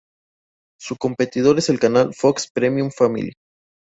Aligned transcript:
Su 0.79 0.97
competidor 0.97 1.59
es 1.59 1.69
el 1.69 1.79
canal 1.79 2.15
Fox 2.15 2.49
Premium 2.51 2.89
Family. 2.89 3.33